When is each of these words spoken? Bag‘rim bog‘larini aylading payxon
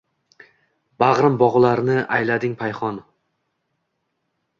Bag‘rim 1.03 1.35
bog‘larini 1.41 1.97
aylading 2.15 2.57
payxon 2.63 2.97